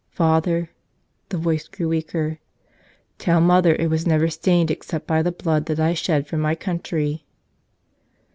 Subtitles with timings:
[0.09, 0.71] Father,"
[1.29, 2.39] the voice grew weaker,
[3.19, 6.55] "tell mother it was never stained except by the blood that I shed for my
[6.55, 7.27] country."